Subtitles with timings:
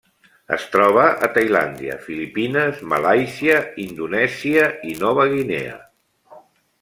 [0.55, 5.77] Es troba a Tailàndia, Filipines, Malàisia, Indonèsia i Nova Guinea.